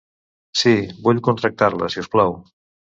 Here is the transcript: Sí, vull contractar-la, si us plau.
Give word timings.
Sí, 0.61 0.73
vull 1.09 1.23
contractar-la, 1.29 1.93
si 1.97 2.05
us 2.07 2.15
plau. 2.19 2.39